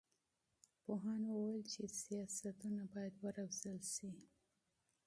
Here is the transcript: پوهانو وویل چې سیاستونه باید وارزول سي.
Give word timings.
پوهانو 0.83 1.27
وویل 1.31 1.63
چې 1.73 1.83
سیاستونه 2.03 2.81
باید 2.93 3.13
وارزول 3.21 3.79
سي. 3.95 4.09